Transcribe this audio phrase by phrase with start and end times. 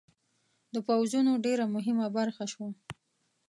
[0.73, 2.69] د پوځونو ډېره مهمه برخه شوه.